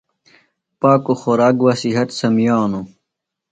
پاکُوۡ 0.79 1.17
خوراک 1.21 1.55
بہ 1.63 1.71
صِحت 1.81 2.09
سمِیانوۡ۔ 2.19 2.85